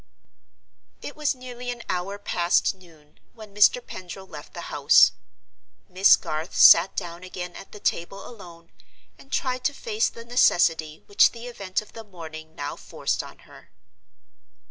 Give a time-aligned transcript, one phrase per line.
[1.03, 3.85] It was nearly an hour past noon when Mr.
[3.85, 5.11] Pendril left the house.
[5.87, 8.71] Miss Garth sat down again at the table alone,
[9.19, 13.45] and tried to face the necessity which the event of the morning now forced on
[13.45, 13.69] her.